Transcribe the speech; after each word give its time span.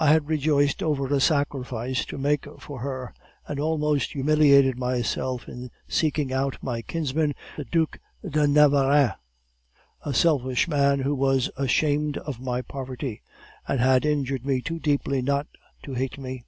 "I 0.00 0.10
had 0.10 0.30
rejoiced 0.30 0.82
over 0.82 1.06
a 1.12 1.20
sacrifice 1.20 2.06
to 2.06 2.16
make 2.16 2.46
for 2.60 2.80
her, 2.80 3.12
and 3.46 3.60
almost 3.60 4.12
humiliated 4.12 4.78
myself 4.78 5.48
in 5.48 5.70
seeking 5.86 6.32
out 6.32 6.56
my 6.62 6.80
kinsman, 6.80 7.34
the 7.58 7.66
Duc 7.66 7.98
de 8.26 8.46
Navarreins, 8.48 9.12
a 10.00 10.14
selfish 10.14 10.66
man 10.66 11.00
who 11.00 11.14
was 11.14 11.50
ashamed 11.58 12.16
of 12.16 12.40
my 12.40 12.62
poverty, 12.62 13.20
and 13.68 13.80
had 13.80 14.06
injured 14.06 14.46
me 14.46 14.62
too 14.62 14.80
deeply 14.80 15.20
not 15.20 15.46
to 15.82 15.92
hate 15.92 16.16
me. 16.16 16.46